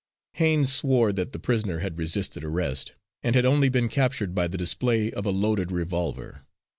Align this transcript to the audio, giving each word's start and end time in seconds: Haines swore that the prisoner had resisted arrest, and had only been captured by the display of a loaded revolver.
Haines 0.33 0.73
swore 0.73 1.13
that 1.13 1.31
the 1.31 1.37
prisoner 1.37 1.77
had 1.77 1.99
resisted 1.99 2.43
arrest, 2.43 2.95
and 3.21 3.35
had 3.35 3.45
only 3.45 3.69
been 3.69 3.87
captured 3.87 4.33
by 4.33 4.47
the 4.47 4.57
display 4.57 5.11
of 5.11 5.27
a 5.27 5.31
loaded 5.31 5.71
revolver. 5.71 6.41